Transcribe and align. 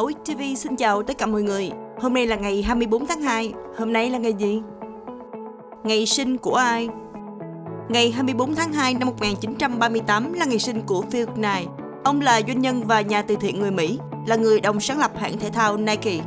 OxTV 0.00 0.36
TV 0.36 0.42
xin 0.56 0.76
chào 0.76 1.02
tất 1.02 1.18
cả 1.18 1.26
mọi 1.26 1.42
người. 1.42 1.70
Hôm 2.00 2.14
nay 2.14 2.26
là 2.26 2.36
ngày 2.36 2.62
24 2.62 3.06
tháng 3.06 3.22
2. 3.22 3.52
Hôm 3.78 3.92
nay 3.92 4.10
là 4.10 4.18
ngày 4.18 4.32
gì? 4.32 4.62
Ngày 5.84 6.06
sinh 6.06 6.38
của 6.38 6.54
ai? 6.54 6.88
Ngày 7.88 8.10
24 8.10 8.54
tháng 8.54 8.72
2 8.72 8.94
năm 8.94 9.08
1938 9.08 10.32
là 10.32 10.44
ngày 10.44 10.58
sinh 10.58 10.80
của 10.86 11.04
Phil 11.10 11.24
Knight. 11.24 11.68
Ông 12.04 12.20
là 12.20 12.40
doanh 12.46 12.60
nhân 12.60 12.82
và 12.86 13.00
nhà 13.00 13.22
từ 13.22 13.36
thiện 13.36 13.60
người 13.60 13.70
Mỹ, 13.70 13.98
là 14.26 14.36
người 14.36 14.60
đồng 14.60 14.80
sáng 14.80 14.98
lập 14.98 15.12
hãng 15.16 15.38
thể 15.38 15.50
thao 15.50 15.76
Nike. 15.76 16.20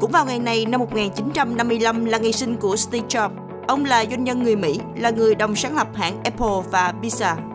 Cũng 0.00 0.10
vào 0.10 0.24
ngày 0.24 0.38
này 0.38 0.66
năm 0.66 0.80
1955 0.80 2.04
là 2.04 2.18
ngày 2.18 2.32
sinh 2.32 2.56
của 2.56 2.76
Steve 2.76 3.06
Jobs. 3.08 3.30
Ông 3.68 3.84
là 3.84 4.04
doanh 4.10 4.24
nhân 4.24 4.42
người 4.42 4.56
Mỹ, 4.56 4.80
là 4.96 5.10
người 5.10 5.34
đồng 5.34 5.56
sáng 5.56 5.76
lập 5.76 5.88
hãng 5.94 6.16
Apple 6.24 6.70
và 6.70 6.94
Pizza. 7.02 7.51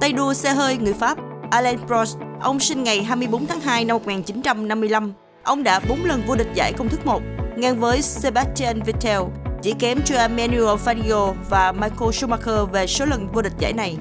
Tay 0.00 0.12
đua 0.12 0.34
xe 0.34 0.52
hơi 0.52 0.76
người 0.76 0.92
Pháp 0.92 1.18
Alain 1.50 1.78
Prost, 1.86 2.18
ông 2.40 2.60
sinh 2.60 2.84
ngày 2.84 3.02
24 3.02 3.46
tháng 3.46 3.60
2 3.60 3.84
năm 3.84 3.96
1955. 3.96 5.12
Ông 5.42 5.62
đã 5.62 5.80
4 5.88 6.04
lần 6.04 6.22
vô 6.26 6.34
địch 6.36 6.48
giải 6.54 6.72
công 6.72 6.88
thức 6.88 7.06
1, 7.06 7.22
ngang 7.56 7.80
với 7.80 8.02
Sebastian 8.02 8.82
Vettel, 8.82 9.20
chỉ 9.62 9.74
kém 9.78 10.02
cho 10.04 10.16
Emmanuel 10.16 10.78
Fangio 10.84 11.34
và 11.50 11.72
Michael 11.72 12.12
Schumacher 12.12 12.70
về 12.72 12.86
số 12.86 13.06
lần 13.06 13.28
vô 13.32 13.42
địch 13.42 13.52
giải 13.58 13.72
này. 13.72 13.96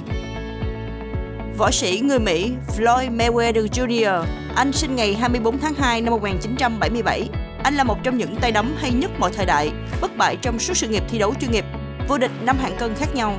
Võ 1.58 1.72
sĩ 1.72 2.02
người 2.04 2.20
Mỹ 2.20 2.52
Floyd 2.78 3.18
Mayweather 3.18 3.68
Jr. 3.68 4.24
Anh 4.56 4.74
sinh 4.74 4.96
ngày 4.96 5.14
24 5.14 5.60
tháng 5.60 5.74
2 5.74 6.02
năm 6.02 6.12
1977. 6.12 7.30
Anh 7.64 7.76
là 7.76 7.84
một 7.84 7.98
trong 8.04 8.18
những 8.18 8.36
tay 8.36 8.52
đấm 8.52 8.74
hay 8.78 8.92
nhất 8.92 9.12
mọi 9.20 9.32
thời 9.34 9.46
đại, 9.46 9.72
bất 10.02 10.18
bại 10.18 10.38
trong 10.42 10.60
suốt 10.60 10.74
sự 10.74 10.88
nghiệp 10.88 11.04
thi 11.10 11.20
đấu 11.20 11.34
chuyên 11.42 11.52
nghiệp, 11.52 11.66
vô 12.08 12.18
địch 12.18 12.32
năm 12.42 12.58
hạng 12.58 12.78
cân 12.78 12.96
khác 12.96 13.16
nhau. 13.16 13.38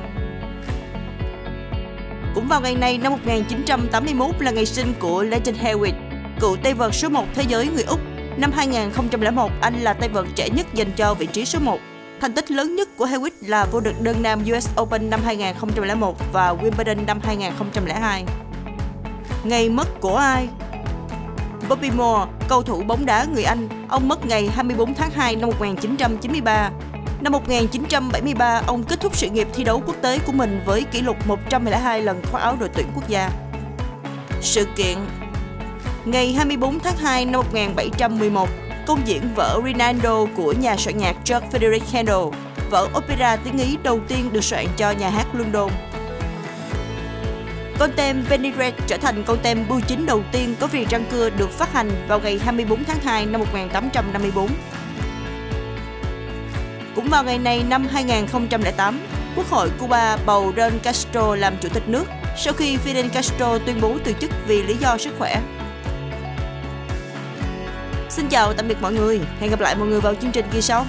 Cũng 2.35 2.47
vào 2.47 2.61
ngày 2.61 2.75
này 2.75 2.97
năm 2.97 3.11
1981 3.11 4.35
là 4.39 4.51
ngày 4.51 4.65
sinh 4.65 4.93
của 4.99 5.23
Legend 5.23 5.57
Hewitt, 5.57 5.93
cựu 6.39 6.55
tay 6.55 6.73
vợt 6.73 6.95
số 6.95 7.09
1 7.09 7.25
thế 7.35 7.43
giới 7.47 7.67
người 7.67 7.83
Úc. 7.83 7.99
Năm 8.37 8.51
2001, 8.51 9.51
anh 9.61 9.81
là 9.81 9.93
tay 9.93 10.09
vợt 10.09 10.25
trẻ 10.35 10.49
nhất 10.49 10.65
dành 10.73 10.91
cho 10.91 11.13
vị 11.13 11.25
trí 11.25 11.45
số 11.45 11.59
1. 11.59 11.79
Thành 12.21 12.33
tích 12.33 12.51
lớn 12.51 12.75
nhất 12.75 12.89
của 12.97 13.05
Hewitt 13.05 13.31
là 13.41 13.65
vô 13.71 13.79
địch 13.79 13.95
đơn 14.01 14.21
nam 14.21 14.41
US 14.55 14.69
Open 14.81 15.09
năm 15.09 15.19
2001 15.25 16.33
và 16.33 16.53
Wimbledon 16.53 17.05
năm 17.05 17.19
2002. 17.23 18.25
Ngày 19.43 19.69
mất 19.69 19.87
của 20.01 20.15
ai? 20.15 20.47
Bobby 21.69 21.91
Moore, 21.91 22.31
cầu 22.49 22.63
thủ 22.63 22.83
bóng 22.87 23.05
đá 23.05 23.25
người 23.33 23.43
Anh, 23.43 23.67
ông 23.89 24.07
mất 24.07 24.25
ngày 24.25 24.49
24 24.55 24.93
tháng 24.93 25.11
2 25.11 25.35
năm 25.35 25.49
1993. 25.49 26.71
Năm 27.21 27.33
1973, 27.33 28.61
ông 28.67 28.83
kết 28.83 28.99
thúc 29.01 29.17
sự 29.17 29.29
nghiệp 29.29 29.47
thi 29.53 29.63
đấu 29.63 29.83
quốc 29.85 29.95
tế 30.01 30.19
của 30.19 30.31
mình 30.31 30.61
với 30.65 30.83
kỷ 30.83 31.01
lục 31.01 31.27
102 31.27 32.01
lần 32.01 32.21
khoác 32.31 32.39
áo 32.41 32.57
đội 32.59 32.69
tuyển 32.69 32.87
quốc 32.95 33.07
gia. 33.07 33.29
Sự 34.41 34.65
kiện 34.75 34.97
Ngày 36.05 36.33
24 36.33 36.79
tháng 36.79 36.97
2 36.97 37.25
năm 37.25 37.33
1711, 37.33 38.49
công 38.87 39.01
diễn 39.05 39.21
vở 39.35 39.61
Rinaldo 39.65 40.25
của 40.35 40.53
nhà 40.53 40.77
soạn 40.77 40.97
nhạc 40.97 41.15
George 41.25 41.47
Frederick 41.51 41.93
Handel, 41.93 42.39
vở 42.69 42.87
opera 42.97 43.35
tiếng 43.35 43.57
Ý 43.57 43.77
đầu 43.83 43.99
tiên 44.07 44.29
được 44.33 44.43
soạn 44.43 44.65
cho 44.77 44.91
nhà 44.91 45.09
hát 45.09 45.27
London. 45.33 45.71
Con 47.79 47.91
tem 47.95 48.23
Vinaigrette 48.29 48.83
trở 48.87 48.97
thành 48.97 49.23
con 49.27 49.37
tem 49.43 49.67
bưu 49.69 49.79
chính 49.87 50.05
đầu 50.05 50.23
tiên 50.31 50.55
có 50.59 50.67
viền 50.67 50.87
răng 50.89 51.05
cưa 51.11 51.29
được 51.29 51.49
phát 51.49 51.73
hành 51.73 51.91
vào 52.07 52.19
ngày 52.19 52.39
24 52.43 52.83
tháng 52.83 52.99
2 53.03 53.25
năm 53.25 53.41
1854. 53.41 54.49
Cũng 56.95 57.09
vào 57.09 57.23
ngày 57.23 57.37
này 57.37 57.63
năm 57.69 57.87
2008, 57.91 58.99
Quốc 59.35 59.49
hội 59.49 59.69
Cuba 59.79 60.17
bầu 60.25 60.53
Ron 60.57 60.79
Castro 60.83 61.35
làm 61.35 61.53
chủ 61.61 61.69
tịch 61.69 61.87
nước 61.87 62.05
sau 62.37 62.53
khi 62.53 62.77
Fidel 62.77 63.09
Castro 63.09 63.57
tuyên 63.65 63.81
bố 63.81 63.97
từ 64.03 64.13
chức 64.13 64.31
vì 64.47 64.63
lý 64.63 64.75
do 64.75 64.97
sức 64.97 65.13
khỏe. 65.17 65.41
Xin 68.09 68.27
chào 68.29 68.53
tạm 68.53 68.67
biệt 68.67 68.77
mọi 68.81 68.93
người, 68.93 69.19
hẹn 69.39 69.49
gặp 69.49 69.59
lại 69.59 69.75
mọi 69.75 69.87
người 69.87 70.01
vào 70.01 70.15
chương 70.15 70.31
trình 70.31 70.45
kỳ 70.51 70.61
sau. 70.61 70.85